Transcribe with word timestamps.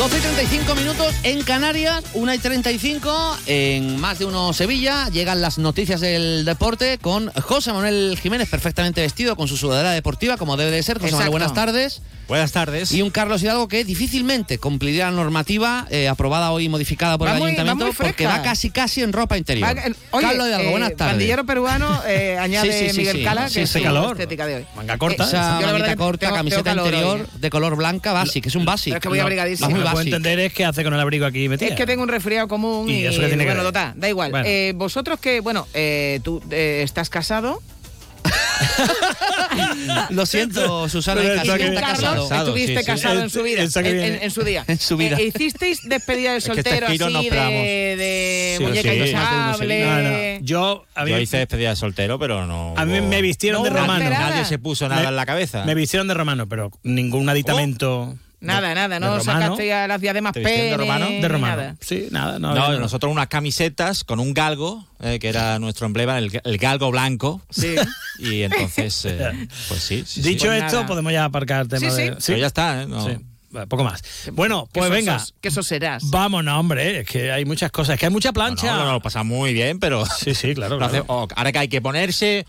12 0.00 0.16
y 0.16 0.20
35 0.22 0.74
minutos 0.76 1.14
en 1.24 1.42
Canarias, 1.42 2.02
1 2.14 2.32
y 2.32 2.38
35 2.38 3.36
en 3.44 4.00
más 4.00 4.18
de 4.18 4.24
uno 4.24 4.54
Sevilla. 4.54 5.10
Llegan 5.10 5.42
las 5.42 5.58
noticias 5.58 6.00
del 6.00 6.46
deporte 6.46 6.96
con 6.96 7.30
José 7.32 7.74
Manuel 7.74 8.18
Jiménez 8.18 8.48
perfectamente 8.48 9.02
vestido 9.02 9.36
con 9.36 9.46
su 9.46 9.58
sudadera 9.58 9.90
deportiva 9.90 10.38
como 10.38 10.56
debe 10.56 10.70
de 10.70 10.82
ser. 10.82 10.98
José 10.98 11.12
Manuel, 11.12 11.28
buenas 11.28 11.52
tardes. 11.52 12.00
Buenas 12.28 12.52
tardes. 12.52 12.92
Y 12.92 13.02
un 13.02 13.10
Carlos 13.10 13.42
Hidalgo 13.42 13.66
que 13.66 13.84
difícilmente 13.84 14.58
cumpliría 14.58 15.06
la 15.06 15.10
normativa 15.10 15.86
eh, 15.90 16.08
aprobada 16.08 16.52
hoy 16.52 16.68
modificada 16.68 17.18
por 17.18 17.28
el 17.28 17.34
ayuntamiento 17.34 17.90
porque 17.98 18.24
va 18.24 18.40
casi 18.40 18.70
casi 18.70 19.02
en 19.02 19.12
ropa 19.12 19.36
interior. 19.36 19.68
Carlos 20.12 20.46
Hidalgo, 20.46 20.70
buenas 20.70 20.92
eh, 20.92 20.94
tardes. 20.94 21.12
Pandillero 21.12 21.44
peruano 21.44 22.02
eh, 22.06 22.38
añade 22.40 22.92
Miguel 22.94 23.22
Cala 23.22 23.50
que 23.50 23.62
es 23.62 23.72
calor. 23.72 24.12
estética 24.12 24.46
de 24.46 24.54
hoy. 24.54 24.66
Manga 24.76 24.96
corta. 24.96 25.24
Esa 25.24 25.96
corta, 25.96 26.32
camiseta 26.32 26.72
interior 26.72 27.28
de 27.28 27.50
color 27.50 27.76
blanca, 27.76 28.14
básica, 28.14 28.48
es 28.48 28.54
un 28.54 28.64
básico. 28.64 28.96
es 28.96 29.02
que 29.02 29.08
voy 29.08 29.18
abrigadísimo. 29.18 29.89
Lo 29.92 29.98
que 29.98 30.04
puedo 30.04 30.16
entender 30.16 30.38
es 30.40 30.52
que 30.52 30.64
hace 30.64 30.84
con 30.84 30.94
el 30.94 31.00
abrigo 31.00 31.26
aquí 31.26 31.48
metido. 31.48 31.70
Es 31.70 31.76
que 31.76 31.86
tengo 31.86 32.02
un 32.02 32.08
resfriado 32.08 32.48
común 32.48 32.88
y, 32.88 33.04
eso 33.04 33.20
tiene 33.20 33.44
bueno, 33.44 33.72
que 33.72 33.92
da 33.96 34.08
igual. 34.08 34.32
vosotros 34.74 35.20
que, 35.20 35.40
bueno, 35.40 35.66
tú 36.22 36.42
estás 36.50 37.10
casado. 37.10 37.60
Lo 40.10 40.26
siento, 40.26 40.88
Susana. 40.88 41.22
está 41.22 41.80
casado. 41.80 42.28
Estuviste 42.32 42.84
casado 42.84 43.22
en 43.22 43.30
su 43.30 43.42
vida. 43.42 43.62
En, 43.62 43.70
su 43.70 43.80
día. 44.42 44.64
En 44.68 44.78
su 44.78 44.96
vida. 44.96 45.16
Eh, 45.18 45.32
¿Hicisteis 45.34 45.80
despedida 45.84 46.34
de 46.34 46.40
soltero 46.40 46.86
así 46.86 46.98
de, 46.98 47.96
de 47.96 48.58
muñeca 48.60 48.94
inflable? 48.94 50.40
Yo, 50.42 50.84
yo 51.06 51.18
hice 51.18 51.38
despedida 51.38 51.70
de 51.70 51.76
soltero, 51.76 52.18
pero 52.18 52.46
no. 52.46 52.74
A 52.76 52.84
mí 52.84 53.00
me 53.00 53.22
vistieron 53.22 53.62
de 53.62 53.70
romano. 53.70 54.08
Nadie 54.08 54.44
se 54.44 54.58
puso 54.58 54.88
nada 54.88 55.08
en 55.08 55.16
la 55.16 55.26
cabeza. 55.26 55.64
Me 55.64 55.74
vistieron 55.74 56.08
de 56.08 56.14
romano, 56.14 56.48
pero 56.48 56.70
ningún 56.82 57.28
aditamento. 57.28 58.16
Nada, 58.40 58.74
nada, 58.74 58.98
no 58.98 59.20
sacaste 59.20 59.72
a 59.72 59.86
las 59.86 60.00
diademas 60.00 60.32
pene, 60.32 60.70
de 60.70 60.76
romano, 60.76 61.06
de 61.08 61.28
romano. 61.28 61.76
Sí, 61.80 62.08
nada, 62.10 62.38
no. 62.38 62.54
No, 62.54 62.78
nosotros 62.78 63.12
unas 63.12 63.28
camisetas 63.28 64.04
con 64.04 64.18
un 64.18 64.32
galgo, 64.32 64.86
eh, 65.00 65.18
que 65.18 65.28
era 65.28 65.58
nuestro 65.58 65.86
emblema, 65.86 66.18
el, 66.18 66.58
galgo 66.58 66.90
blanco. 66.90 67.40
Sí. 67.50 67.74
Y 68.18 68.42
entonces, 68.42 69.06
eh, 69.06 69.48
pues 69.68 69.80
sí. 69.80 70.04
Dicho 70.20 70.48
pues 70.48 70.62
esto, 70.62 70.84
podemos 70.84 71.10
ya 71.10 71.24
aparcar 71.24 71.62
el 71.62 71.68
tema 71.68 71.90
sí, 71.90 72.02
de. 72.02 72.16
Sí, 72.20 72.38
ya 72.38 72.48
está, 72.48 72.82
¿eh? 72.82 72.86
No. 72.86 73.06
Poco 73.66 73.82
más. 73.82 74.02
Bueno, 74.32 74.68
pues 74.72 74.90
venga. 74.90 75.20
que 75.40 75.48
eso 75.48 75.62
serás. 75.62 76.08
Vámonos, 76.10 76.54
hombre. 76.58 77.00
Es 77.00 77.06
que 77.08 77.32
hay 77.32 77.44
muchas 77.44 77.72
cosas. 77.72 77.94
Es 77.94 78.00
que 78.00 78.06
hay 78.06 78.12
mucha 78.12 78.32
plancha. 78.32 78.76
No, 78.76 78.84
no, 78.84 78.92
lo 78.92 79.00
pasa 79.00 79.24
muy 79.24 79.52
bien, 79.54 79.80
pero. 79.80 80.04
Sí, 80.06 80.34
sí, 80.34 80.54
claro. 80.54 80.78
ahora 81.08 81.52
que 81.52 81.58
hay 81.58 81.68
que 81.68 81.80
ponerse 81.80 82.46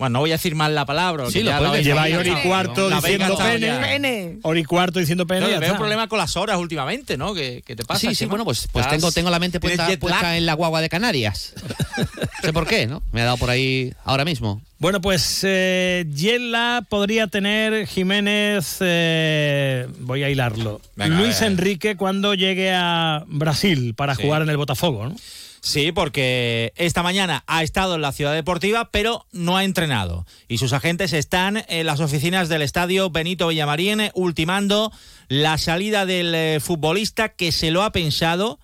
bueno, 0.00 0.14
no 0.14 0.20
voy 0.20 0.30
a 0.30 0.36
decir 0.36 0.54
mal 0.54 0.74
la 0.74 0.86
palabra. 0.86 1.30
Sí, 1.30 1.42
lo 1.42 1.54
puedes. 1.58 1.84
Lleváis 1.84 2.16
hora 2.16 2.26
y 2.26 2.48
cuarto 2.48 2.88
diciendo 2.88 3.36
pene. 3.36 4.38
Hora 4.40 4.58
y 4.58 4.64
cuarto 4.64 4.98
diciendo 4.98 5.26
pene. 5.26 5.58
Veo 5.58 5.72
un 5.72 5.78
problema 5.78 6.08
con 6.08 6.18
las 6.18 6.38
horas 6.38 6.56
últimamente, 6.56 7.18
¿no? 7.18 7.34
¿Qué, 7.34 7.62
te 7.66 7.84
pasa? 7.84 8.00
Sí, 8.00 8.14
sí, 8.14 8.24
bueno, 8.24 8.46
pues, 8.46 8.66
pues 8.72 8.88
tengo, 8.88 9.12
tengo 9.12 9.28
la 9.28 9.38
mente 9.38 9.60
puesta, 9.60 10.38
en 10.38 10.46
la 10.46 10.54
guagua 10.54 10.80
de 10.80 10.88
Canarias. 10.88 11.52
no 11.98 12.04
sé 12.42 12.52
por 12.54 12.66
qué, 12.66 12.86
¿no? 12.86 13.02
Me 13.12 13.20
ha 13.20 13.24
dado 13.26 13.36
por 13.36 13.50
ahí 13.50 13.92
ahora 14.06 14.24
mismo. 14.24 14.62
Bueno, 14.78 15.02
pues 15.02 15.40
eh, 15.42 16.06
Yela 16.10 16.82
podría 16.88 17.26
tener 17.26 17.86
Jiménez, 17.86 18.78
eh, 18.80 19.86
voy 19.98 20.22
a 20.22 20.30
hilarlo, 20.30 20.80
Luis 20.96 21.42
Enrique 21.42 21.96
cuando 21.96 22.32
llegue 22.32 22.72
a 22.72 23.24
Brasil 23.26 23.92
para 23.94 24.14
jugar 24.14 24.40
en 24.40 24.48
el 24.48 24.56
Botafogo, 24.56 25.10
¿no? 25.10 25.16
Sí, 25.62 25.92
porque 25.92 26.72
esta 26.76 27.02
mañana 27.02 27.44
ha 27.46 27.62
estado 27.62 27.94
en 27.94 28.00
la 28.00 28.12
ciudad 28.12 28.32
deportiva, 28.32 28.90
pero 28.90 29.26
no 29.30 29.56
ha 29.56 29.64
entrenado. 29.64 30.26
Y 30.48 30.58
sus 30.58 30.72
agentes 30.72 31.12
están 31.12 31.64
en 31.68 31.86
las 31.86 32.00
oficinas 32.00 32.48
del 32.48 32.62
estadio 32.62 33.10
Benito 33.10 33.48
Villamarín 33.48 34.10
ultimando 34.14 34.90
la 35.28 35.58
salida 35.58 36.06
del 36.06 36.34
eh, 36.34 36.60
futbolista 36.60 37.28
que 37.28 37.52
se 37.52 37.70
lo 37.70 37.82
ha 37.82 37.92
pensado, 37.92 38.58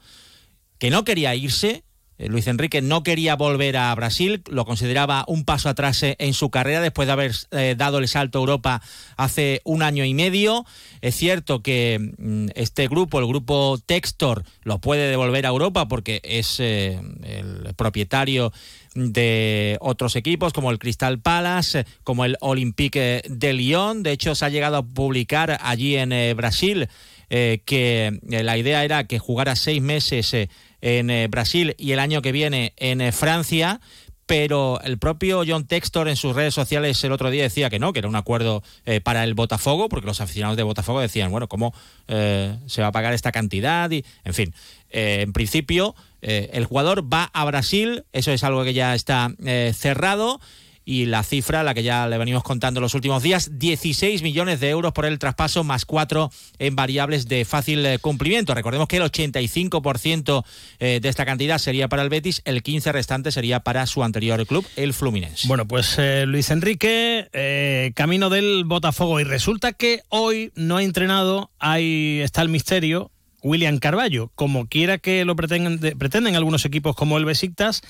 que 0.79 0.91
no 0.91 1.05
quería 1.05 1.35
irse, 1.35 1.85
Luis 2.19 2.47
Enrique 2.47 2.81
no 2.81 3.03
quería 3.03 3.37
volver 3.37 3.77
a 3.77 3.95
Brasil, 3.95 4.43
lo 4.49 4.65
consideraba 4.65 5.25
un 5.29 5.45
paso 5.45 5.69
atrás 5.69 6.03
eh, 6.03 6.17
en 6.19 6.33
su 6.33 6.51
carrera 6.51 6.81
después 6.81 7.07
de 7.07 7.13
haber 7.13 7.33
eh, 7.51 7.75
dado 7.77 7.99
el 7.99 8.09
salto 8.09 8.39
a 8.39 8.41
Europa 8.41 8.83
hace 9.17 9.61
un 9.65 9.83
año 9.83 10.05
y 10.05 10.15
medio. 10.15 10.65
Es 11.03 11.15
cierto 11.15 11.63
que 11.63 12.15
mm, 12.17 12.49
este 12.55 12.89
grupo, 12.89 13.19
el 13.19 13.27
grupo 13.27 13.79
Textor, 13.85 14.45
lo 14.63 14.79
puede 14.79 15.11
devolver 15.11 15.45
a 15.45 15.51
Europa 15.51 15.89
porque 15.89 16.21
es 16.25 16.59
el 16.61 17.75
propietario 17.77 18.53
de 18.95 19.77
otros 19.81 20.17
equipos 20.17 20.55
como 20.55 20.71
el 20.71 20.79
Crystal 20.79 21.19
Palace, 21.19 21.85
como 22.03 22.25
el 22.25 22.39
Olympique 22.41 23.23
de 23.29 23.53
Lyon. 23.53 24.03
De 24.03 24.13
hecho, 24.13 24.35
se 24.35 24.47
ha 24.47 24.49
llegado 24.49 24.79
a 24.79 24.83
publicar 24.83 25.59
allí 25.63 25.97
en 25.97 26.37
Brasil 26.37 26.89
que 27.29 28.21
la 28.29 28.57
idea 28.57 28.85
era 28.85 29.05
que 29.05 29.19
jugara 29.19 29.57
seis 29.57 29.83
meses 29.83 30.35
en 30.81 31.11
eh, 31.11 31.29
Brasil 31.29 31.75
y 31.79 31.93
el 31.93 31.99
año 31.99 32.23
que 32.23 32.33
viene 32.33 32.73
en 32.77 33.01
eh, 33.01 33.13
Francia 33.13 33.81
pero 34.27 34.81
el 34.83 34.99
propio 34.99 35.45
John 35.47 35.69
Textor 35.69 36.09
en 36.09 36.17
sus 36.17 36.35
redes 36.35 36.53
sociales 36.53 37.03
el 37.05 37.13
otro 37.13 37.31
día 37.31 37.45
decía 37.45 37.71
que 37.71 37.79
no, 37.79 37.93
que 37.93 38.01
era 38.01 38.09
un 38.09 38.17
acuerdo 38.17 38.65
eh, 38.85 39.01
para 39.01 39.23
el 39.23 39.35
Botafogo, 39.35 39.89
porque 39.89 40.09
los 40.09 40.21
aficionados 40.21 40.57
de 40.57 40.65
Botafogo 40.65 41.01
decían, 41.01 41.31
bueno, 41.31 41.47
¿cómo 41.49 41.73
se 42.09 42.83
va 42.83 42.89
a 42.89 42.93
pagar 42.93 43.15
esta 43.15 43.31
cantidad? 43.31 43.89
Y, 43.93 44.05
en 44.25 44.35
fin, 44.35 44.53
en 44.91 45.33
principio 45.33 45.95
el 46.23 46.65
jugador 46.65 47.05
va 47.13 47.31
a 47.33 47.45
Brasil, 47.45 48.05
eso 48.13 48.33
es 48.33 48.43
algo 48.43 48.65
que 48.65 48.75
ya 48.75 48.97
está 48.97 49.33
cerrado 49.75 50.41
y 50.89 51.07
la 51.07 51.25
cifra, 51.25 51.65
la 51.65 51.75
que 51.75 51.83
ya 51.83 52.07
le 52.07 52.17
venimos 52.17 52.45
contando 52.45 52.81
los 52.81 52.95
últimos 52.95 53.21
días, 53.21 53.59
16 53.59 54.23
millones 54.23 54.61
de 54.61 54.71
euros 54.71 54.93
por 54.93 55.05
el 55.05 55.19
traspaso 55.19 55.65
más 55.65 55.85
cuatro 55.85 56.31
en 56.61 56.77
variables 56.77 57.27
de 57.27 57.45
fácil 57.45 57.85
eh, 57.85 57.99
cumplimiento. 57.99 58.55
Recordemos 58.55 58.87
que 58.87 58.99
el 58.99 59.03
85% 59.03 60.45
eh, 60.79 61.01
de 61.03 61.09
esta 61.09 61.27
cantidad 61.27 61.59
sería 61.59 61.89
para 61.89 62.03
el 62.03 62.09
Betis, 62.09 62.41
el 62.45 62.63
15 62.63 62.93
restante 62.93 63.33
sería 63.33 63.61
para 63.61 63.85
su 63.87 64.05
anterior 64.05 64.47
club, 64.47 64.65
el 64.77 64.95
Fluminense. 64.95 65.49
Bueno, 65.49 65.67
pues 65.67 65.97
eh, 65.99 66.25
Luis 66.25 66.51
Enrique, 66.51 67.93
camino 67.97 68.31
del 68.31 68.65
Botafogo 68.65 69.19
y 69.19 69.25
resulta 69.25 69.73
que 69.73 70.03
hoy 70.09 70.53
no 70.55 70.77
ha 70.77 70.85
entrenado, 70.85 71.51
ahí 71.59 72.21
está 72.23 72.43
el 72.43 72.49
misterio, 72.49 73.11
William 73.43 73.79
Carballo, 73.79 74.31
como 74.37 74.67
quiera 74.67 74.99
que 74.99 75.25
lo 75.25 75.35
pretenden, 75.35 75.79
pretenden 75.99 76.37
algunos 76.37 76.65
equipos 76.65 76.95
como 76.95 77.19
el 77.19 77.25
Besiktas, 77.25 77.83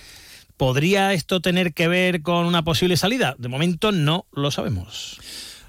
¿Podría 0.57 1.13
esto 1.13 1.41
tener 1.41 1.75
que 1.75 1.89
ver 1.89 2.23
con 2.23 2.47
una 2.47 2.65
posible 2.65 2.97
salida? 2.97 3.35
De 3.39 3.49
momento 3.49 3.93
no 3.93 4.27
lo 4.33 4.51
sabemos. 4.51 5.19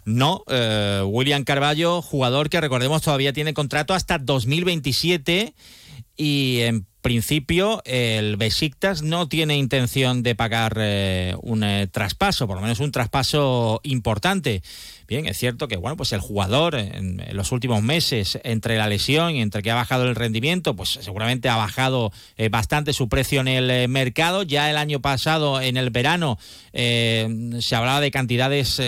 No, 0.05 0.43
eh, 0.47 1.01
William 1.05 1.43
Carballo, 1.43 2.01
jugador 2.01 2.49
que 2.49 2.61
recordemos 2.61 3.01
todavía 3.01 3.33
tiene 3.33 3.53
contrato 3.53 3.93
hasta 3.93 4.17
2027 4.17 5.53
y 6.15 6.59
en 6.61 6.87
principio 7.01 7.81
el 7.85 8.37
Besiktas 8.37 9.01
no 9.01 9.27
tiene 9.27 9.57
intención 9.57 10.23
de 10.23 10.35
pagar 10.35 10.77
eh, 10.77 11.35
un 11.41 11.63
eh, 11.63 11.87
traspaso, 11.87 12.47
por 12.47 12.57
lo 12.57 12.61
menos 12.61 12.79
un 12.79 12.91
traspaso 12.91 13.79
importante. 13.83 14.61
Bien, 15.07 15.25
es 15.25 15.37
cierto 15.37 15.69
que 15.69 15.77
bueno, 15.77 15.95
pues 15.95 16.11
el 16.11 16.19
jugador 16.19 16.75
en, 16.75 17.23
los 17.31 17.53
últimos 17.53 17.81
meses, 17.81 18.39
entre 18.43 18.77
la 18.77 18.87
lesión 18.87 19.35
y 19.35 19.41
entre 19.41 19.61
que 19.61 19.71
ha 19.71 19.75
bajado 19.75 20.03
el 20.03 20.15
rendimiento, 20.15 20.75
pues 20.75 20.99
seguramente 21.01 21.47
ha 21.47 21.55
bajado 21.55 22.11
eh, 22.35 22.49
bastante 22.49 22.91
su 22.91 23.07
precio 23.07 23.39
en 23.39 23.47
el 23.47 23.87
mercado. 23.87 24.43
Ya 24.43 24.69
el 24.69 24.75
año 24.75 24.99
pasado, 24.99 25.61
en 25.61 25.77
el 25.77 25.91
verano, 25.91 26.37
se 26.73 27.75
hablaba 27.75 28.01
de 28.01 28.11
cantidades 28.11 28.81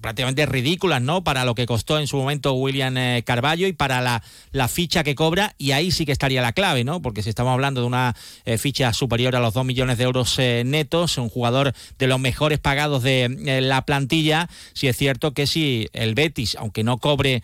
prácticamente 0.00 0.46
ridículas, 0.46 1.00
¿no? 1.02 1.22
Para 1.22 1.44
lo 1.44 1.54
que 1.54 1.66
costó 1.66 1.98
en 1.98 2.06
su 2.06 2.16
momento 2.16 2.54
William 2.54 2.94
Carballo 3.24 3.66
y 3.66 3.72
para 3.72 4.00
la, 4.00 4.22
la, 4.50 4.66
ficha 4.66 5.04
que 5.04 5.14
cobra, 5.14 5.54
y 5.58 5.72
ahí 5.72 5.92
sí 5.92 6.06
que 6.06 6.12
estaría 6.12 6.42
la 6.42 6.52
clave, 6.52 6.82
¿no? 6.82 7.02
Porque 7.02 7.22
si 7.22 7.30
estamos 7.40 7.54
hablando 7.54 7.80
de 7.80 7.86
una 7.86 8.14
ficha 8.58 8.92
superior 8.92 9.34
a 9.34 9.40
los 9.40 9.54
2 9.54 9.64
millones 9.64 9.96
de 9.96 10.04
euros 10.04 10.38
netos, 10.38 11.16
un 11.16 11.30
jugador 11.30 11.72
de 11.98 12.06
los 12.06 12.20
mejores 12.20 12.58
pagados 12.58 13.02
de 13.02 13.60
la 13.62 13.82
plantilla, 13.86 14.48
sí 14.74 14.88
es 14.88 14.96
cierto 14.96 15.32
que 15.32 15.46
si 15.46 15.88
el 15.94 16.14
Betis, 16.14 16.56
aunque 16.60 16.84
no 16.84 16.98
cobre 16.98 17.42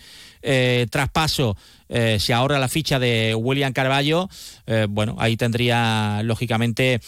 eh, 0.49 0.87
traspaso, 0.91 1.57
eh, 1.89 2.19
se 2.21 2.33
ahorra 2.33 2.61
la 2.61 2.69
ficha 2.69 3.01
de 3.01 3.35
William 3.35 3.73
Carballo, 3.73 4.29
eh, 4.69 4.87
bueno, 4.89 5.17
ahí 5.19 5.37
tendría 5.37 6.21
lógicamente 6.23 7.01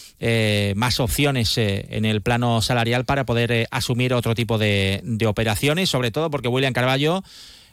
más 0.75 0.99
opciones 0.99 1.57
en 1.57 2.05
el 2.05 2.21
plano 2.21 2.63
salarial 2.63 3.05
para 3.05 3.25
poder 3.25 3.69
asumir 3.71 4.13
otro 4.13 4.35
tipo 4.35 4.59
de, 4.59 5.01
de 5.05 5.27
operaciones, 5.27 5.89
sobre 5.89 6.11
todo 6.11 6.31
porque 6.31 6.49
William 6.49 6.73
Carballo 6.73 7.23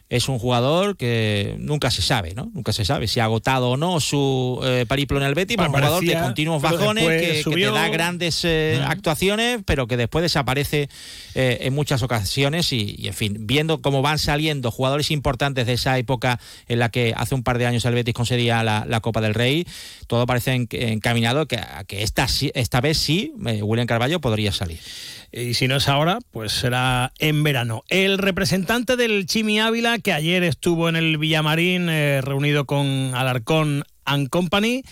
es 0.07 0.29
un 0.29 0.37
jugador 0.37 0.97
que 0.97 1.55
nunca 1.59 1.89
se 1.89 2.03
sabe, 2.03 2.35
¿no? 2.35 2.51
Nunca 2.53 2.71
se 2.73 2.85
sabe 2.85 3.07
si 3.07 3.19
ha 3.19 3.23
agotado 3.23 3.71
o 3.71 3.77
no 3.77 3.99
su 3.99 4.59
eh, 4.63 4.85
periplo 4.87 5.17
en 5.17 5.23
el 5.23 5.33
Betis, 5.33 5.57
un 5.57 5.67
jugador 5.67 6.05
de 6.05 6.19
continuos 6.19 6.61
bajones, 6.61 7.43
que, 7.43 7.43
te 7.43 7.59
da 7.71 7.89
grandes 7.89 8.45
eh, 8.45 8.79
actuaciones, 8.85 9.61
pero 9.65 9.87
que 9.87 9.97
después 9.97 10.21
desaparece 10.21 10.89
eh, 11.33 11.57
en 11.61 11.73
muchas 11.73 12.03
ocasiones 12.03 12.71
y, 12.71 13.07
en 13.07 13.13
fin, 13.13 13.37
viendo 13.41 13.81
cómo 13.81 14.03
van 14.03 14.19
saliendo 14.19 14.69
jugadores 14.69 15.09
importantes 15.09 15.65
de 15.65 15.73
esa 15.73 15.97
época 15.97 16.39
en 16.67 16.79
la 16.79 16.89
que 16.89 17.13
hace 17.17 17.33
un 17.33 17.41
par 17.41 17.57
de 17.57 17.65
años 17.65 17.83
el 17.85 17.95
Betis 17.95 18.13
conseguía 18.13 18.63
la, 18.63 18.99
Copa 19.01 19.21
del 19.21 19.33
Rey, 19.33 19.67
todo 20.07 20.25
parece 20.25 20.53
encaminado 20.71 21.47
que, 21.47 21.59
que 21.87 22.01
esta, 22.01 22.27
esta 22.53 22.81
vez 22.81 22.97
sí, 22.97 23.33
William 23.61 23.85
Carballo 23.85 24.21
podría 24.21 24.51
salir. 24.51 24.79
Y 25.37 25.53
si 25.53 25.67
no 25.67 25.75
es 25.75 25.89
ahora, 25.89 26.19
pues 26.31 26.53
será 26.53 27.11
en 27.19 27.43
verano. 27.43 27.83
El 27.89 28.19
representante 28.19 28.95
del 28.95 29.25
Chimi 29.25 29.59
Ávila, 29.59 29.99
que 29.99 30.13
ayer 30.13 30.43
estuvo 30.43 30.87
en 30.87 30.95
el 30.95 31.17
Villamarín 31.17 31.89
eh, 31.89 32.21
reunido 32.21 32.63
con 32.63 33.13
Alarcón 33.13 33.83
and 34.05 34.29
Company, 34.29 34.83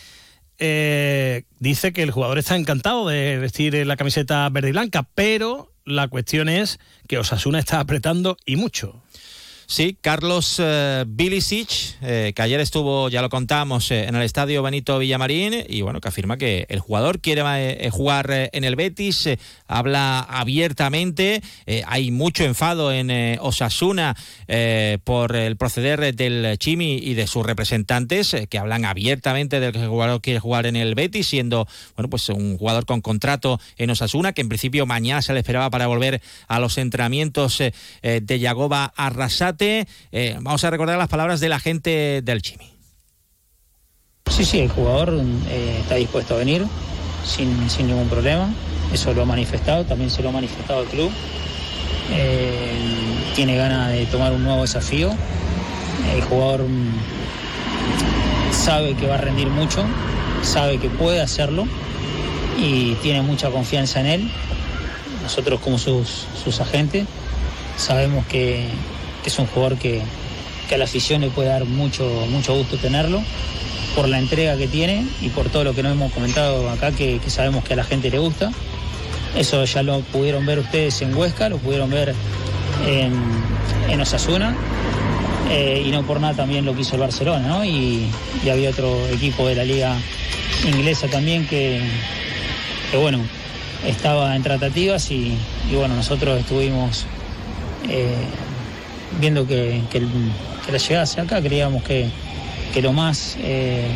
eh, 0.59 1.43
dice 1.59 1.93
que 1.93 2.03
el 2.03 2.11
jugador 2.11 2.39
está 2.39 2.57
encantado 2.57 3.07
de 3.07 3.37
vestir 3.37 3.87
la 3.87 3.95
camiseta 3.95 4.49
verde 4.49 4.69
y 4.69 4.71
blanca, 4.73 5.07
pero 5.15 5.71
la 5.85 6.09
cuestión 6.09 6.49
es 6.49 6.77
que 7.07 7.17
Osasuna 7.17 7.59
está 7.59 7.79
apretando 7.79 8.35
y 8.45 8.57
mucho. 8.57 9.01
Sí, 9.65 9.97
Carlos 10.01 10.59
uh, 10.59 11.05
Bilicic, 11.07 11.95
eh, 12.01 12.33
que 12.35 12.41
ayer 12.41 12.59
estuvo, 12.59 13.09
ya 13.09 13.21
lo 13.21 13.29
contamos, 13.29 13.91
eh, 13.91 14.05
en 14.07 14.15
el 14.15 14.23
estadio 14.23 14.61
Benito 14.61 14.99
Villamarín 14.99 15.63
y 15.67 15.81
bueno, 15.81 16.01
que 16.01 16.09
afirma 16.09 16.37
que 16.37 16.65
el 16.69 16.79
jugador 16.79 17.21
quiere 17.21 17.89
jugar 17.89 18.49
en 18.51 18.63
el 18.63 18.75
Betis, 18.75 19.29
habla 19.67 20.19
abiertamente, 20.19 21.41
hay 21.85 22.11
mucho 22.11 22.43
enfado 22.43 22.91
en 22.91 23.37
Osasuna 23.39 24.15
por 25.03 25.35
el 25.35 25.57
proceder 25.57 26.15
del 26.15 26.57
Chimi 26.57 26.95
y 26.95 27.13
de 27.13 27.27
sus 27.27 27.45
representantes, 27.45 28.35
que 28.49 28.59
hablan 28.59 28.85
abiertamente 28.85 29.59
del 29.59 29.71
que 29.71 29.81
el 29.81 29.89
jugador 29.89 30.21
quiere 30.21 30.39
jugar 30.39 30.65
en 30.65 30.75
el 30.75 30.95
Betis, 30.95 31.27
siendo 31.27 31.67
bueno, 31.95 32.09
pues 32.09 32.29
un 32.29 32.57
jugador 32.57 32.85
con 32.85 33.01
contrato 33.01 33.59
en 33.77 33.89
Osasuna, 33.89 34.33
que 34.33 34.41
en 34.41 34.49
principio 34.49 34.85
mañana 34.85 35.21
se 35.21 35.33
le 35.33 35.39
esperaba 35.39 35.69
para 35.69 35.87
volver 35.87 36.21
a 36.47 36.59
los 36.59 36.77
entrenamientos 36.77 37.59
de 38.01 38.39
Yagoba 38.39 38.93
Eh, 39.59 40.37
vamos 40.41 40.63
a 40.63 40.69
recordar 40.69 40.97
las 40.97 41.07
palabras 41.07 41.39
de 41.39 41.49
la 41.49 41.59
gente 41.59 42.21
del 42.23 42.41
Chimi. 42.41 42.73
Sí, 44.29 44.45
sí, 44.45 44.59
el 44.59 44.69
jugador 44.69 45.13
eh, 45.49 45.77
está 45.81 45.95
dispuesto 45.95 46.35
a 46.35 46.37
venir 46.37 46.65
sin, 47.25 47.67
ningún 47.87 48.09
problema. 48.09 48.53
Eso 48.91 49.13
lo 49.13 49.23
ha 49.23 49.25
manifestado, 49.25 49.85
también 49.85 50.09
se 50.09 50.21
lo 50.23 50.29
ha 50.29 50.31
manifestado 50.31 50.83
el 50.83 50.87
club. 50.87 51.11
Eh, 52.11 53.31
tiene 53.35 53.55
ganas 53.55 53.91
de 53.91 54.05
tomar 54.07 54.33
un 54.33 54.43
nuevo 54.43 54.61
desafío. 54.61 55.11
El 56.13 56.21
jugador 56.21 56.63
mm, 56.67 56.93
sabe 58.51 58.95
que 58.95 59.07
va 59.07 59.15
a 59.15 59.17
rendir 59.17 59.47
mucho, 59.47 59.85
sabe 60.41 60.79
que 60.79 60.89
puede 60.89 61.21
hacerlo 61.21 61.65
y 62.57 62.93
tiene 62.95 63.21
mucha 63.21 63.49
confianza 63.49 63.99
en 63.99 64.05
él. 64.05 64.31
Nosotros 65.21 65.59
como 65.61 65.77
sus, 65.77 66.27
sus 66.43 66.59
agentes 66.59 67.05
sabemos 67.77 68.25
que, 68.27 68.67
es 69.29 69.39
un 69.39 69.47
jugador 69.47 69.77
que, 69.77 70.01
a 70.71 70.77
la 70.77 70.85
afición 70.85 71.21
le 71.21 71.29
puede 71.29 71.49
dar 71.49 71.65
mucho, 71.65 72.03
mucho 72.31 72.55
gusto 72.55 72.77
tenerlo 72.77 73.21
por 73.95 74.09
la 74.09 74.17
entrega 74.17 74.57
que 74.57 74.67
tiene 74.67 75.05
y 75.21 75.29
por 75.29 75.49
todo 75.49 75.63
lo 75.63 75.75
que 75.75 75.83
nos 75.83 75.91
hemos 75.91 76.11
comentado 76.11 76.67
acá, 76.69 76.91
que, 76.91 77.19
sabemos 77.27 77.63
que 77.63 77.73
a 77.73 77.75
la 77.75 77.83
gente 77.83 78.09
le 78.09 78.17
gusta. 78.17 78.51
Eso 79.35 79.63
ya 79.65 79.83
lo 79.83 80.01
pudieron 80.01 80.45
ver 80.45 80.59
ustedes 80.59 81.01
en 81.01 81.15
Huesca, 81.15 81.49
lo 81.49 81.57
pudieron 81.57 81.89
ver 81.89 82.15
en, 82.87 84.01
Osasuna. 84.01 84.55
Eh, 85.51 85.83
y 85.85 85.91
no 85.91 86.03
por 86.03 86.19
nada 86.19 86.33
también 86.33 86.65
lo 86.65 86.75
quiso 86.75 86.95
el 86.95 87.01
Barcelona, 87.01 87.47
¿no? 87.47 87.63
Y, 87.63 88.07
había 88.51 88.69
otro 88.71 89.07
equipo 89.07 89.47
de 89.47 89.55
la 89.55 89.63
liga 89.63 89.95
inglesa 90.65 91.07
también 91.07 91.45
que, 91.47 91.81
bueno, 92.99 93.19
estaba 93.85 94.35
en 94.35 94.43
tratativas 94.43 95.11
y, 95.11 95.37
bueno, 95.71 95.95
nosotros 95.95 96.39
estuvimos 96.39 97.05
eh, 97.89 98.25
viendo 99.19 99.45
que, 99.47 99.81
la 100.71 100.77
llegada 100.77 101.03
hacia 101.03 101.23
acá, 101.23 101.41
creíamos 101.41 101.83
que, 101.83 102.09
lo 102.81 102.93
más 102.93 103.37
eh, 103.39 103.87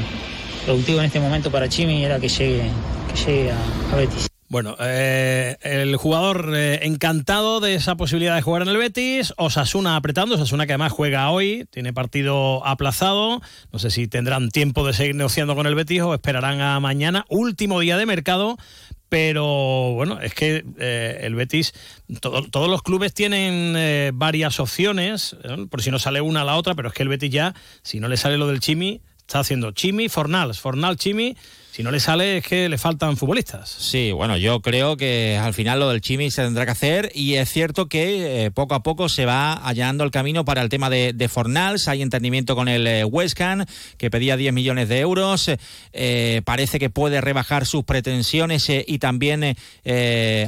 productivo 0.65 0.99
en 0.99 1.05
este 1.05 1.19
momento 1.19 1.51
para 1.51 1.67
Chimi 1.67 2.05
era 2.05 2.19
que 2.19 2.29
llegue, 2.29 2.69
que 3.11 3.25
llegue 3.25 3.51
a, 3.51 3.95
Betis. 3.95 4.27
Bueno, 4.49 4.77
eh, 4.79 5.57
el 5.61 5.97
jugador 5.97 6.53
eh, 6.55 6.79
encantado 6.83 7.59
de 7.59 7.75
esa 7.75 7.97
posibilidad 7.97 8.33
de 8.33 8.41
jugar 8.41 8.61
en 8.61 8.69
el 8.69 8.77
Betis, 8.77 9.33
Osasuna 9.35 9.97
apretando, 9.97 10.35
Osasuna 10.35 10.65
que 10.65 10.71
además 10.71 10.93
juega 10.93 11.29
hoy, 11.31 11.67
tiene 11.69 11.91
partido 11.91 12.65
aplazado, 12.65 13.41
no 13.73 13.79
sé 13.79 13.91
si 13.91 14.07
tendrán 14.07 14.49
tiempo 14.49 14.87
de 14.87 14.93
seguir 14.93 15.15
negociando 15.15 15.53
con 15.53 15.67
el 15.67 15.75
Betis 15.75 16.01
o 16.01 16.13
esperarán 16.13 16.61
a 16.61 16.79
mañana, 16.79 17.25
último 17.27 17.81
día 17.81 17.97
de 17.97 18.05
mercado, 18.05 18.57
pero 19.09 19.93
bueno, 19.93 20.19
es 20.21 20.33
que 20.33 20.65
eh, 20.79 21.19
el 21.21 21.35
Betis, 21.35 21.73
todos 22.19 22.69
los 22.69 22.83
clubes 22.83 23.13
tienen 23.13 23.75
eh, 23.77 24.11
varias 24.13 24.59
opciones, 24.59 25.35
por 25.69 25.81
si 25.81 25.91
no 25.91 25.99
sale 25.99 26.21
una 26.21 26.41
a 26.41 26.45
la 26.45 26.57
otra, 26.57 26.75
pero 26.75 26.89
es 26.89 26.93
que 26.93 27.03
el 27.03 27.09
Betis 27.09 27.31
ya, 27.31 27.55
si 27.83 27.99
no 27.99 28.07
le 28.07 28.17
sale 28.17 28.37
lo 28.37 28.47
del 28.47 28.59
Chimi, 28.59 29.01
está 29.19 29.39
haciendo 29.39 29.71
Chimi, 29.71 30.09
Fornals, 30.09 30.59
Fornal, 30.59 30.97
Chimi, 30.97 31.35
si 31.77 31.83
no 31.83 31.91
le 31.91 31.99
sale 31.99 32.37
es 32.37 32.43
que 32.43 32.69
le 32.69 32.79
faltan 32.79 33.17
futbolistas. 33.17 33.69
Sí, 33.69 34.11
bueno, 34.11 34.35
yo 34.35 34.63
creo 34.63 34.97
que 34.97 35.37
al 35.39 35.53
final 35.53 35.79
lo 35.79 35.89
del 35.89 36.01
Chimi 36.01 36.31
se 36.31 36.41
tendrá 36.41 36.65
que 36.65 36.71
hacer 36.71 37.11
y 37.13 37.35
es 37.35 37.51
cierto 37.51 37.87
que 37.87 38.45
eh, 38.45 38.49
poco 38.49 38.73
a 38.73 38.81
poco 38.81 39.09
se 39.09 39.27
va 39.27 39.53
allanando 39.53 40.03
el 40.03 40.09
camino 40.09 40.43
para 40.43 40.63
el 40.63 40.69
tema 40.69 40.89
de, 40.89 41.29
Fornals. 41.29 41.87
Hay 41.87 42.01
entendimiento 42.01 42.55
con 42.55 42.67
el 42.67 42.87
eh, 42.87 43.03
West 43.03 43.39
que 43.97 44.09
pedía 44.09 44.37
10 44.37 44.53
millones 44.53 44.89
de 44.89 45.01
euros. 45.01 45.51
Eh, 45.93 46.41
parece 46.45 46.79
que 46.79 46.89
puede 46.89 47.21
rebajar 47.21 47.67
sus 47.67 47.83
pretensiones 47.83 48.67
y 48.69 48.97
también 48.97 49.55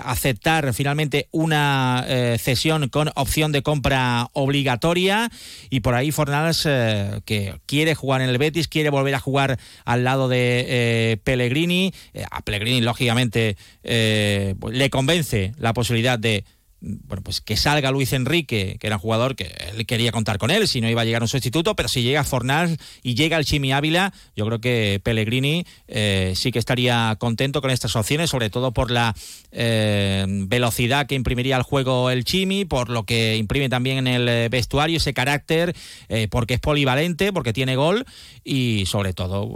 aceptar 0.04 0.74
finalmente 0.74 1.28
una 1.30 2.06
cesión 2.40 2.90
con 2.90 3.12
opción 3.14 3.52
de 3.52 3.62
compra 3.62 4.30
obligatoria. 4.34 5.30
Y 5.70 5.82
por 5.82 5.94
ahí 5.94 6.12
Fornals, 6.12 6.64
que 6.64 7.54
quiere 7.68 7.94
jugar 7.94 8.22
en 8.22 8.30
el 8.30 8.40
Betis, 8.40 8.68
quiere 8.68 8.90
volver 8.90 9.14
a 9.14 9.20
jugar 9.20 9.60
al 9.86 10.04
lado 10.04 10.28
de 10.28 11.19
Pellegrini. 11.24 11.94
Eh, 12.14 12.24
a 12.30 12.42
Pellegrini, 12.42 12.82
lógicamente, 12.82 13.58
eh, 13.84 14.56
pues, 14.60 14.76
le 14.76 14.90
convence 14.90 15.54
la 15.58 15.74
posibilidad 15.74 16.18
de 16.18 16.44
bueno, 16.82 17.22
pues 17.24 17.42
que 17.42 17.58
salga 17.58 17.92
Luis 17.92 18.14
Enrique, 18.14 18.78
que 18.80 18.88
era 18.88 18.96
un 18.96 19.02
jugador 19.02 19.36
que 19.36 19.54
él 19.76 19.86
quería 19.86 20.14
contar 20.14 20.38
con 20.38 20.50
él, 20.50 20.68
si 20.68 20.80
no 20.80 20.90
iba 20.90 21.02
a 21.02 21.06
llegar 21.06 21.22
un 21.22 21.28
sustituto, 21.28 21.76
pero 21.76 21.90
si 21.90 22.04
llega 22.04 22.24
Fornal 22.24 22.78
y 23.04 23.16
llega 23.16 23.38
el 23.38 23.46
Chimi 23.46 23.74
Ávila, 23.74 24.14
yo 24.36 24.46
creo 24.46 24.62
que 24.62 25.02
Pellegrini 25.04 25.66
eh, 25.88 26.34
sí 26.36 26.52
que 26.54 26.60
estaría 26.60 27.18
contento 27.20 27.62
con 27.62 27.72
estas 27.72 27.96
opciones, 27.98 28.30
sobre 28.30 28.50
todo 28.50 28.72
por 28.72 28.92
la 28.92 29.14
eh, 29.52 30.26
velocidad 30.48 31.06
que 31.06 31.16
imprimiría 31.16 31.58
al 31.58 31.64
juego 31.64 32.12
el 32.12 32.24
Chimi, 32.24 32.64
por 32.64 32.90
lo 32.90 33.04
que 33.04 33.36
imprime 33.36 33.68
también 33.68 34.08
en 34.08 34.08
el 34.08 34.50
vestuario 34.50 34.98
ese 34.98 35.14
carácter, 35.14 35.76
eh, 36.08 36.30
porque 36.30 36.54
es 36.54 36.60
polivalente, 36.62 37.34
porque 37.34 37.52
tiene 37.52 37.76
gol 37.76 38.06
y 38.46 38.86
sobre 38.86 39.14
todo 39.14 39.54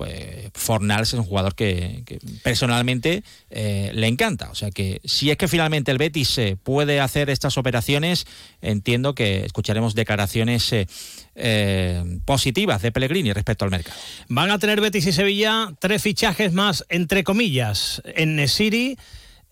Fornal 0.54 1.04
es 1.04 1.14
un 1.14 1.24
jugador 1.24 1.56
que, 1.56 2.04
que 2.06 2.20
personalmente 2.44 3.24
le 3.50 4.08
encanta. 4.08 4.52
O 4.52 4.56
sea 4.56 4.72
que 4.72 5.00
si 5.06 5.32
es 5.32 5.38
que 5.38 5.48
finalmente 5.48 5.92
el 5.92 5.98
Betis 5.98 6.40
puede 6.64 7.00
hacer 7.00 7.13
hacer 7.14 7.30
estas 7.30 7.60
operaciones, 7.60 8.26
entiendo 8.62 9.14
que 9.14 9.46
escucharemos 9.46 9.94
declaraciones 9.94 10.74
eh, 10.74 10.88
eh, 11.36 12.04
positivas 12.26 12.82
de 12.82 12.92
Pellegrini 12.92 13.32
respecto 13.34 13.66
al 13.66 13.72
mercado. 13.72 13.96
Van 14.30 14.50
a 14.50 14.58
tener 14.58 14.82
Betis 14.82 15.06
y 15.06 15.12
Sevilla 15.12 15.72
tres 15.80 16.02
fichajes 16.02 16.54
más, 16.54 16.86
entre 16.90 17.24
comillas, 17.24 18.02
en 18.16 18.36
Nesiri. 18.36 18.98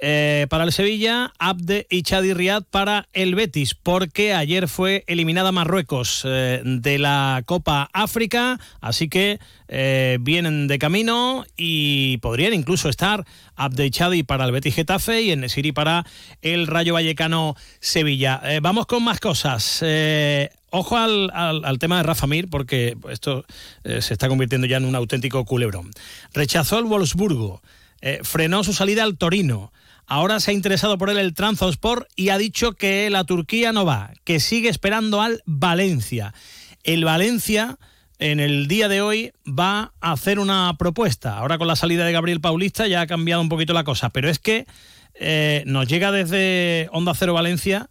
Eh, 0.04 0.48
para 0.50 0.64
el 0.64 0.72
Sevilla, 0.72 1.32
Abde 1.38 1.86
y 1.90 2.02
Chadi 2.02 2.34
Riad 2.34 2.64
para 2.70 3.08
el 3.14 3.36
Betis, 3.36 3.76
porque 3.76 4.34
ayer 4.34 4.68
fue 4.68 5.04
eliminada 5.08 5.52
Marruecos 5.52 6.24
de 6.24 6.98
la 7.00 7.44
Copa 7.46 7.90
África, 7.94 8.60
así 8.82 9.10
que 9.10 9.40
vienen 10.20 10.68
de 10.68 10.80
camino 10.80 11.46
y 11.56 12.18
podrían 12.18 12.54
incluso 12.54 12.90
estar 12.90 13.26
Chadi 13.92 14.24
para 14.24 14.46
el 14.46 14.52
Betis 14.52 14.76
Getafe 14.76 15.22
y 15.22 15.32
en 15.32 15.42
Nesiri 15.42 15.72
para 15.72 16.06
el 16.42 16.68
Rayo 16.68 16.94
Vallecano 16.94 17.56
Sevilla. 17.80 18.42
Eh, 18.44 18.60
vamos 18.62 18.86
con 18.86 19.04
más 19.04 19.20
cosas. 19.20 19.80
Eh, 19.82 20.50
ojo 20.72 20.98
al, 20.98 21.78
tema 21.80 21.98
de 21.98 22.04
Rafa 22.04 22.28
Mir, 22.28 22.50
porque 22.50 22.98
esto 23.10 23.46
eh, 23.84 24.02
se 24.02 24.14
está 24.14 24.28
convirtiendo 24.28 24.68
ya 24.68 24.78
en 24.78 24.86
un 24.86 24.96
auténtico 24.96 25.46
culebrón. 25.46 25.92
Rechazó 26.34 26.80
el 26.80 26.86
Wolfsburgo, 26.86 27.62
frenó 28.24 28.64
su 28.64 28.74
salida 28.74 29.04
al 29.04 29.18
Torino. 29.18 29.72
Ahora 30.12 30.42
se 30.42 30.52
ha 30.52 30.54
interesado 30.54 30.98
por 30.98 31.10
él 31.10 31.18
el 31.18 31.34
Transport 31.34 32.06
y 32.18 32.32
ha 32.32 32.38
dicho 32.38 32.74
que 32.74 33.10
la 33.10 33.24
Turquía 33.24 33.72
no 33.72 33.86
va, 33.86 34.12
que 34.26 34.42
sigue 34.42 34.68
esperando 34.68 35.22
al 35.22 35.42
Valencia. 35.46 36.34
El 36.84 37.06
Valencia 37.06 37.78
en 38.20 38.42
el 38.42 38.68
día 38.68 38.90
de 38.90 39.02
hoy 39.02 39.32
va 39.48 39.94
a 40.02 40.12
hacer 40.12 40.40
una 40.40 40.76
propuesta. 40.78 41.38
Ahora 41.38 41.58
con 41.58 41.66
la 41.70 41.78
salida 41.78 42.06
de 42.06 42.12
Gabriel 42.12 42.42
Paulista 42.42 42.88
ya 42.88 43.00
ha 43.00 43.08
cambiado 43.08 43.42
un 43.42 43.48
poquito 43.48 43.72
la 43.72 43.86
cosa, 43.86 44.10
pero 44.10 44.28
es 44.28 44.38
que 44.38 44.66
eh, 45.16 45.64
nos 45.66 45.88
llega 45.88 46.12
desde 46.12 46.90
Onda 46.92 47.14
Cero 47.16 47.34
Valencia 47.34 47.90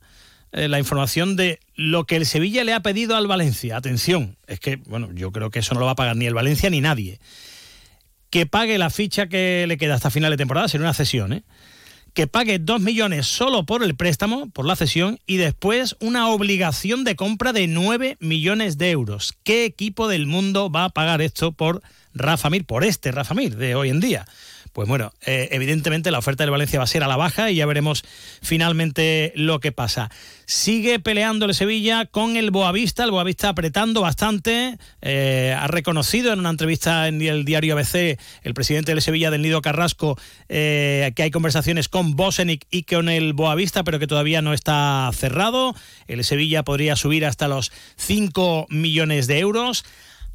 eh, 0.53 0.69
la 0.69 0.79
información 0.79 1.37
de 1.37 1.59
lo 1.75 2.05
que 2.05 2.17
el 2.17 2.27
Sevilla 2.27 2.65
le 2.65 2.75
ha 2.75 2.81
pedido 2.81 3.17
al 3.17 3.29
Valencia. 3.29 3.79
Atención, 3.79 4.37
es 4.47 4.61
que, 4.61 4.77
bueno, 4.77 5.09
yo 5.15 5.33
creo 5.33 5.51
que 5.51 5.61
eso 5.61 5.73
no 5.73 5.81
lo 5.81 5.87
va 5.87 5.93
a 5.93 5.97
pagar 5.97 6.17
ni 6.17 6.27
el 6.27 6.35
Valencia 6.35 6.69
ni 6.69 6.83
nadie. 6.83 7.19
Que 8.29 8.45
pague 8.45 8.77
la 8.77 8.91
ficha 8.91 9.27
que 9.27 9.65
le 9.67 9.79
queda 9.79 9.95
hasta 9.95 10.11
final 10.11 10.31
de 10.31 10.37
temporada, 10.37 10.69
sería 10.69 10.85
una 10.85 10.93
cesión, 10.93 11.33
¿eh? 11.33 11.45
Que 12.15 12.27
pague 12.27 12.59
2 12.59 12.81
millones 12.81 13.27
solo 13.27 13.65
por 13.65 13.83
el 13.83 13.95
préstamo, 13.95 14.51
por 14.51 14.67
la 14.67 14.77
cesión, 14.77 15.19
y 15.27 15.37
después 15.37 15.97
una 16.01 16.29
obligación 16.29 17.05
de 17.05 17.17
compra 17.17 17.53
de 17.53 17.67
9 17.67 18.17
millones 18.21 18.79
de 18.79 18.91
euros. 18.91 19.35
¿Qué 19.45 19.65
equipo 19.65 20.09
del 20.09 20.27
mundo 20.27 20.71
va 20.71 20.87
a 20.87 20.91
pagar 20.91 21.23
esto 21.23 21.53
por 21.53 21.83
Rafa 22.15 22.51
Mir, 22.51 22.65
por 22.65 22.85
este 22.85 23.13
Rafa 23.13 23.35
Mir 23.35 23.57
de 23.57 23.75
hoy 23.75 23.91
en 23.91 24.01
día? 24.01 24.27
Pues 24.73 24.87
bueno, 24.87 25.13
eh, 25.27 25.49
evidentemente 25.51 26.13
la 26.13 26.19
oferta 26.19 26.45
del 26.45 26.53
Valencia 26.53 26.79
va 26.79 26.85
a 26.85 26.89
ser 26.89 27.03
a 27.03 27.09
la 27.09 27.17
baja 27.17 27.51
y 27.51 27.57
ya 27.57 27.67
veremos 27.67 28.05
finalmente 28.41 29.33
lo 29.35 29.59
que 29.59 29.73
pasa. 29.73 30.11
Sigue 30.47 31.01
peleando 31.01 31.47
el 31.47 31.55
Sevilla 31.55 32.07
con 32.07 32.37
el 32.37 32.53
Boavista, 32.53 33.03
el 33.03 33.11
Boavista 33.11 33.49
apretando 33.49 34.01
bastante. 34.01 34.79
Eh, 35.03 35.57
ha 35.59 35.67
reconocido 35.67 36.33
en 36.33 36.39
una 36.39 36.51
entrevista 36.51 37.09
en 37.09 37.21
el 37.21 37.45
diario 37.45 37.75
ABC 37.75 38.17
el 38.43 38.55
presidente 38.55 38.93
del 38.93 39.03
Sevilla, 39.03 39.33
del 39.33 39.43
Nido 39.43 39.61
Carrasco, 39.61 40.17
eh, 40.49 41.13
que 41.17 41.25
hay 41.25 41.33
conversaciones 41.33 41.89
con 41.89 42.15
Bosenic 42.15 42.67
y 42.71 42.85
con 42.85 43.09
el 43.09 43.33
Boavista, 43.33 43.83
pero 43.83 43.99
que 43.99 44.07
todavía 44.07 44.41
no 44.41 44.55
está 44.55 45.11
cerrado. 45.13 45.75
El 46.07 46.23
Sevilla 46.23 46.63
podría 46.63 46.95
subir 46.95 47.27
hasta 47.27 47.49
los 47.49 47.73
5 47.97 48.67
millones 48.71 49.27
de 49.27 49.41
euros. 49.41 49.85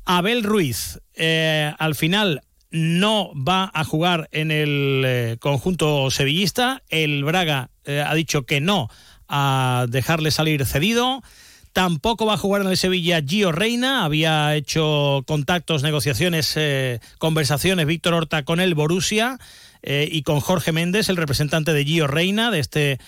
Abel 0.04 0.44
Ruiz, 0.44 1.00
al 1.18 1.96
final 1.96 2.42
no 2.76 3.32
va 3.36 3.72
a 3.74 3.86
jugar 3.86 4.28
en 4.32 4.52
el 4.52 5.04
eh, 5.06 5.38
conjunto 5.40 6.12
sevillista. 6.12 6.84
El 6.90 7.24
Braga 7.24 7.70
eh, 7.86 8.04
ha 8.06 8.14
dicho 8.14 8.46
que 8.46 8.60
no 8.60 8.90
a 9.30 9.86
dejarle 9.90 10.30
salir 10.30 10.66
cedido. 10.66 11.24
Tampoco 11.72 12.26
va 12.26 12.34
a 12.34 12.38
jugar 12.38 12.62
en 12.62 12.68
el 12.68 12.78
Sevilla 12.78 13.22
Gio 13.26 13.52
Reina. 13.54 14.04
Había 14.04 14.56
hecho 14.56 15.24
contactos, 15.26 15.84
negociaciones, 15.84 16.54
eh, 16.58 17.00
conversaciones 17.18 17.86
Víctor 17.86 18.14
Horta 18.14 18.44
con 18.44 18.60
el 18.60 18.76
Borussia 18.76 19.40
y 19.88 20.24
con 20.24 20.40
Jorge 20.40 20.72
Méndez, 20.72 21.10
el 21.10 21.16
representante 21.16 21.72
de 21.72 21.86
Gio 21.86 22.08
Reina, 22.08 22.50
de 22.50 22.58
este 22.58 23.00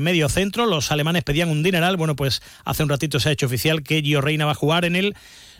medio 0.00 0.28
centro. 0.28 0.66
Los 0.66 0.90
alemanes 0.90 1.22
pedían 1.22 1.48
un 1.48 1.62
dineral. 1.62 1.96
Bueno, 1.96 2.16
pues 2.16 2.42
hace 2.64 2.82
un 2.82 2.88
ratito 2.88 3.20
se 3.20 3.28
ha 3.28 3.32
hecho 3.32 3.46
oficial 3.46 3.84
que 3.84 4.02
Gio 4.02 4.20
Reina 4.20 4.44
va 4.44 4.50
a 4.50 4.56
jugar 4.56 4.84
en 4.84 4.96
el 4.96 5.14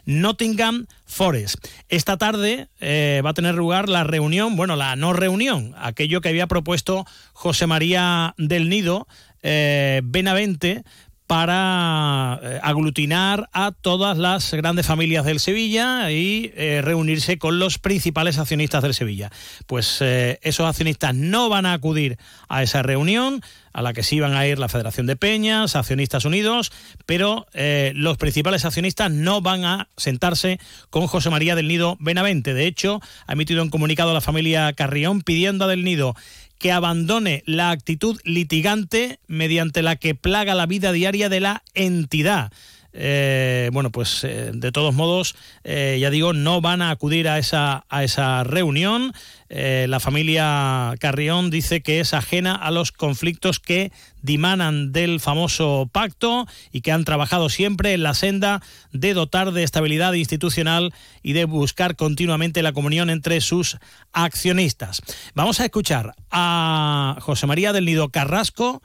Nottingham 0.09 0.87
Forest. 1.05 1.59
Esta 1.91 2.17
tarde 2.17 2.69
eh, 2.81 3.21
va 3.23 3.31
a 3.31 3.35
tener 3.35 3.55
lugar 3.55 3.91
la 3.91 4.05
reunión, 4.05 4.57
bueno, 4.57 4.75
la 4.75 4.97
no 4.97 5.13
reunión, 5.13 5.75
aquello 5.77 6.23
que 6.23 6.31
había 6.31 6.47
propuesto 6.47 7.07
José 7.35 7.67
María 7.67 8.35
del 8.39 8.71
Nido 8.71 9.07
eh, 9.43 10.01
Benavente 10.03 10.83
para 11.29 12.41
eh, 12.43 12.59
aglutinar 12.65 13.49
a 13.53 13.71
todas 13.71 14.19
las 14.19 14.53
grandes 14.53 14.87
familias 14.87 15.25
del 15.25 15.39
Sevilla 15.39 16.11
y 16.11 16.51
reunirse 16.83 17.39
con 17.39 17.61
los 17.61 17.79
principales 17.79 18.39
accionistas 18.39 18.83
del 18.83 18.95
Sevilla. 18.95 19.31
Pues 19.69 20.03
esos 20.03 20.67
accionistas 20.67 21.15
no 21.15 21.49
van 21.49 21.67
a 21.67 21.75
acudir 21.75 22.19
a 22.49 22.65
esa 22.65 22.83
reunión, 22.83 23.41
a 23.79 23.83
la 23.83 23.93
que 23.93 24.03
sí 24.03 24.19
van 24.19 24.35
a 24.35 24.45
ir 24.45 24.59
la 24.59 24.69
Federación 24.69 25.07
de 25.07 25.15
Peñas, 25.15 25.77
Accionistas 25.77 26.25
Unidos, 26.25 26.73
pero 27.07 27.47
eh, 27.53 27.93
los 27.95 28.17
principales 28.17 28.65
accionistas 28.65 29.11
no 29.11 29.41
van 29.41 29.65
a 29.65 29.89
sentarse 29.97 30.59
con 30.91 31.07
José 31.07 31.31
María 31.31 31.55
del 31.55 31.69
Nido 31.69 31.97
Benavente. 32.01 32.55
De 32.55 32.67
hecho, 32.67 33.01
ha 33.29 33.35
emitido 33.35 33.63
un 33.63 33.71
comunicado 33.71 34.11
a 34.11 34.15
la 34.15 34.21
familia 34.21 34.73
Carrión 34.73 35.23
pidiendo 35.23 35.67
a 35.67 35.69
del 35.69 35.85
Nido 35.85 36.17
que 36.59 36.73
abandone 36.73 37.43
la 37.47 37.71
actitud 37.71 38.21
litigante 38.25 39.21
mediante 39.27 39.83
la 39.83 39.97
que 39.97 40.15
plaga 40.15 40.55
la 40.55 40.67
vida 40.67 40.93
diaria 40.93 41.29
de 41.29 41.41
la 41.41 41.63
entidad. 41.75 42.53
Eh, 42.93 43.71
bueno, 43.73 43.91
pues 43.91 44.25
eh, 44.25 44.51
de 44.55 44.73
todos 44.73 44.95
modos, 44.95 45.37
eh, 45.63 45.99
ya 46.01 46.11
digo, 46.11 46.33
no 46.33 46.61
van 46.61 46.83
a 46.83 46.91
acudir 46.91 47.29
a 47.29 47.39
esa, 47.39 47.85
a 47.89 48.05
esa 48.05 48.45
reunión. 48.45 49.13
la 49.51 50.01
familia 50.01 50.95
Carrión 51.01 51.51
dice 51.51 51.81
que 51.81 52.01
es 52.01 52.13
ajena 52.13 52.55
a 52.55 52.71
los 52.71 52.93
conflictos 52.93 53.61
que 53.61 53.93
dimanan 54.21 54.93
del 54.93 55.21
famoso 55.21 55.89
pacto 55.91 56.47
y 56.71 56.83
que 56.83 56.93
han 56.93 57.05
trabajado 57.05 57.49
siempre 57.49 57.95
en 57.95 58.03
la 58.03 58.15
senda 58.15 58.61
de 58.93 59.15
dotar 59.15 59.53
de 59.53 59.63
estabilidad 59.63 60.13
institucional 60.13 60.93
y 61.23 61.33
de 61.33 61.45
buscar 61.47 61.97
continuamente 61.97 62.63
la 62.63 62.73
comunión 62.73 63.11
entre 63.11 63.41
sus 63.41 63.79
accionistas. 64.13 65.01
Vamos 65.35 65.61
a 65.61 65.65
escuchar 65.65 66.15
a 66.31 67.17
José 67.21 67.47
María 67.47 67.73
del 67.73 67.87
Nido 67.87 68.11
Carrasco 68.11 68.83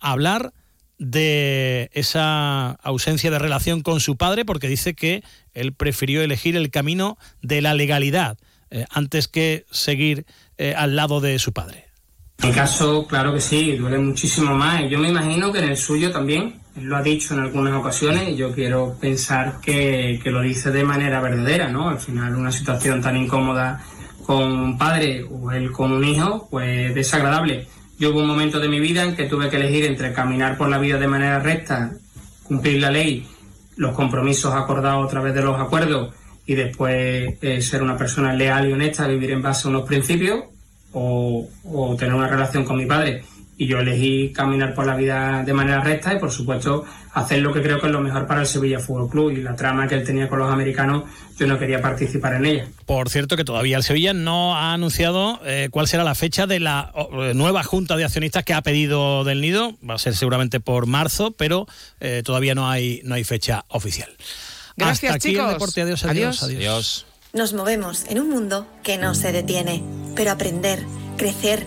hablar 0.00 0.52
esa 0.98 2.70
ausencia 2.70 3.30
de 3.30 3.38
relación 3.38 3.82
con 3.82 4.00
su 4.00 4.16
padre 4.16 4.44
porque 4.44 4.68
dice 4.68 4.94
que 4.94 5.22
él 5.52 5.72
prefirió 5.72 6.22
elegir 6.22 6.56
el 6.56 6.70
camino 6.70 7.18
de 7.42 7.60
la 7.60 7.74
legalidad 7.74 8.38
eh, 8.70 8.84
antes 8.90 9.28
que 9.28 9.64
seguir 9.70 10.26
eh, 10.58 10.74
al 10.76 10.96
lado 10.96 11.20
de 11.20 11.38
su 11.38 11.52
padre. 11.52 11.86
En 12.42 12.50
mi 12.50 12.54
caso, 12.54 13.06
claro 13.06 13.32
que 13.32 13.40
sí, 13.40 13.76
duele 13.76 13.98
muchísimo 13.98 14.54
más. 14.54 14.82
Yo 14.90 14.98
me 14.98 15.08
imagino 15.08 15.52
que 15.52 15.58
en 15.60 15.70
el 15.70 15.76
suyo 15.76 16.10
también. 16.10 16.60
Él 16.76 16.84
lo 16.84 16.96
ha 16.96 17.02
dicho 17.02 17.32
en 17.32 17.40
algunas 17.40 17.74
ocasiones 17.74 18.28
y 18.28 18.36
yo 18.36 18.52
quiero 18.52 18.96
pensar 19.00 19.60
que, 19.62 20.20
que 20.22 20.30
lo 20.30 20.42
dice 20.42 20.70
de 20.70 20.84
manera 20.84 21.20
verdadera, 21.20 21.68
¿no? 21.68 21.88
Al 21.88 21.98
final, 21.98 22.36
una 22.36 22.52
situación 22.52 23.00
tan 23.00 23.16
incómoda 23.16 23.82
con 24.26 24.42
un 24.42 24.76
padre 24.76 25.24
o 25.24 25.50
él 25.52 25.72
con 25.72 25.92
un 25.92 26.04
hijo, 26.04 26.48
pues 26.50 26.94
desagradable. 26.94 27.68
Yo 27.98 28.10
hubo 28.10 28.20
un 28.20 28.26
momento 28.26 28.60
de 28.60 28.68
mi 28.68 28.78
vida 28.78 29.04
en 29.04 29.16
que 29.16 29.24
tuve 29.24 29.48
que 29.48 29.56
elegir 29.56 29.84
entre 29.84 30.12
caminar 30.12 30.58
por 30.58 30.68
la 30.68 30.78
vida 30.78 30.98
de 30.98 31.08
manera 31.08 31.38
recta, 31.38 31.92
cumplir 32.42 32.80
la 32.80 32.90
ley, 32.90 33.26
los 33.76 33.94
compromisos 33.94 34.54
acordados 34.54 35.06
a 35.06 35.10
través 35.10 35.34
de 35.34 35.42
los 35.42 35.58
acuerdos 35.58 36.14
y 36.46 36.54
después 36.54 37.34
eh, 37.40 37.60
ser 37.60 37.82
una 37.82 37.96
persona 37.96 38.32
leal 38.32 38.68
y 38.68 38.72
honesta, 38.72 39.06
vivir 39.06 39.30
en 39.30 39.42
base 39.42 39.66
a 39.66 39.70
unos 39.70 39.86
principios 39.86 40.44
o, 40.92 41.48
o 41.64 41.96
tener 41.96 42.14
una 42.14 42.28
relación 42.28 42.64
con 42.64 42.76
mi 42.76 42.86
padre 42.86 43.24
y 43.58 43.66
yo 43.66 43.78
elegí 43.78 44.32
caminar 44.32 44.74
por 44.74 44.86
la 44.86 44.94
vida 44.94 45.42
de 45.42 45.52
manera 45.52 45.80
recta 45.80 46.12
y 46.12 46.18
por 46.18 46.30
supuesto 46.30 46.84
hacer 47.14 47.40
lo 47.40 47.52
que 47.52 47.62
creo 47.62 47.80
que 47.80 47.86
es 47.86 47.92
lo 47.92 48.00
mejor 48.00 48.26
para 48.26 48.42
el 48.42 48.46
Sevilla 48.46 48.78
Fútbol 48.78 49.08
Club 49.08 49.30
y 49.30 49.36
la 49.36 49.56
trama 49.56 49.88
que 49.88 49.94
él 49.94 50.04
tenía 50.04 50.28
con 50.28 50.38
los 50.38 50.52
americanos 50.52 51.04
yo 51.38 51.46
no 51.46 51.58
quería 51.58 51.80
participar 51.80 52.34
en 52.34 52.46
ella. 52.46 52.68
Por 52.84 53.08
cierto 53.08 53.36
que 53.36 53.44
todavía 53.44 53.78
el 53.78 53.82
Sevilla 53.82 54.12
no 54.12 54.56
ha 54.56 54.74
anunciado 54.74 55.40
eh, 55.44 55.68
cuál 55.70 55.88
será 55.88 56.04
la 56.04 56.14
fecha 56.14 56.46
de 56.46 56.60
la 56.60 56.92
eh, 56.94 57.32
nueva 57.34 57.62
junta 57.62 57.96
de 57.96 58.04
accionistas 58.04 58.44
que 58.44 58.52
ha 58.52 58.60
pedido 58.60 59.24
del 59.24 59.40
Nido, 59.40 59.74
va 59.88 59.94
a 59.94 59.98
ser 59.98 60.14
seguramente 60.14 60.60
por 60.60 60.86
marzo, 60.86 61.30
pero 61.30 61.66
eh, 62.00 62.22
todavía 62.24 62.54
no 62.54 62.68
hay 62.68 63.00
no 63.04 63.14
hay 63.14 63.24
fecha 63.24 63.64
oficial. 63.68 64.10
Gracias 64.76 65.12
Hasta 65.14 65.28
chicos. 65.28 65.40
Aquí 65.40 65.48
el 65.48 65.54
deporte. 65.54 65.82
Adiós, 65.82 66.04
adiós, 66.04 66.42
adiós. 66.42 66.58
adiós. 66.60 67.06
Nos 67.32 67.52
movemos 67.54 68.04
en 68.08 68.20
un 68.20 68.30
mundo 68.30 68.66
que 68.82 68.98
no 68.98 69.14
se 69.14 69.32
detiene, 69.32 69.82
pero 70.14 70.30
aprender, 70.30 70.82
crecer 71.16 71.66